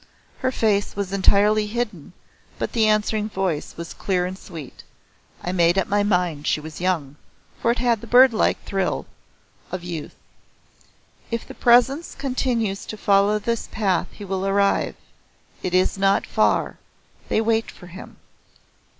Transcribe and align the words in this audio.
Her 0.39 0.51
face 0.51 0.95
was 0.95 1.13
entirely 1.13 1.67
hidden, 1.67 2.13
but 2.57 2.71
the 2.71 2.87
answering 2.87 3.29
voice 3.29 3.77
was 3.77 3.93
clear 3.93 4.25
and 4.25 4.35
sweet. 4.35 4.83
I 5.43 5.51
made 5.51 5.77
up 5.77 5.87
my 5.87 6.01
mind 6.01 6.47
she 6.47 6.59
was 6.59 6.81
young, 6.81 7.17
for 7.61 7.69
it 7.69 7.77
had 7.77 8.01
the 8.01 8.07
bird 8.07 8.33
like 8.33 8.63
thrill 8.65 9.05
of 9.71 9.83
youth. 9.83 10.15
"If 11.29 11.47
the 11.47 11.53
Presence 11.53 12.15
continues 12.15 12.87
to 12.87 12.97
follow 12.97 13.37
this 13.37 13.69
path 13.71 14.07
he 14.11 14.25
will 14.25 14.43
arrive. 14.47 14.95
It 15.61 15.75
is 15.75 15.99
not 15.99 16.25
far. 16.25 16.79
They 17.29 17.39
wait 17.39 17.69
for 17.69 17.85
him." 17.85 18.17